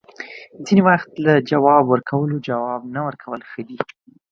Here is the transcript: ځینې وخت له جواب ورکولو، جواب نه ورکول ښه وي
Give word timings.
ځینې 0.65 0.81
وخت 0.89 1.11
له 1.25 1.33
جواب 1.49 1.83
ورکولو، 1.87 2.35
جواب 2.49 2.81
نه 2.93 3.01
ورکول 3.07 3.41
ښه 3.49 3.59
وي 3.67 3.77